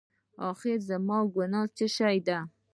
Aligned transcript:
اخېر 0.51 0.79
زما 0.89 1.19
ګناه 1.35 1.67
څه 1.75 1.85
شی 1.95 2.17
ده؟ 2.27 2.37